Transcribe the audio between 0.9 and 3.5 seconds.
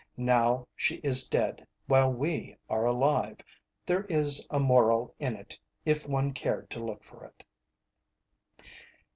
is dead, while we are alive.